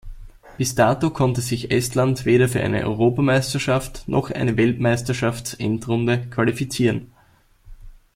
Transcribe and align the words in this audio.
Bis 0.57 0.73
dato 0.73 1.11
konnte 1.13 1.41
sich 1.41 1.69
Estland 1.69 2.25
weder 2.25 2.49
für 2.49 2.59
eine 2.59 2.83
Europameisterschaft- 2.87 4.05
noch 4.07 4.31
eine 4.31 4.57
Weltmeisterschaftsendrunde 4.57 6.25
qualifizieren. 6.31 7.11